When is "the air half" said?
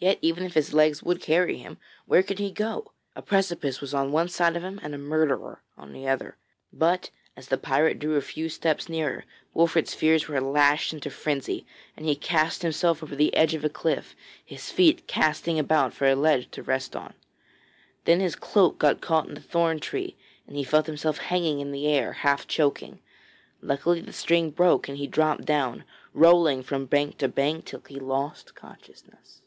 21.72-22.46